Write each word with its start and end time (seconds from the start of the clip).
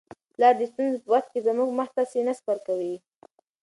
پلار 0.33 0.53
د 0.57 0.61
ستونزو 0.71 0.97
په 1.03 1.09
وخت 1.13 1.29
کي 1.33 1.39
زموږ 1.47 1.69
مخ 1.79 1.89
ته 1.95 2.03
سینه 2.11 2.33
سپر 2.39 2.57
کوي. 2.67 2.95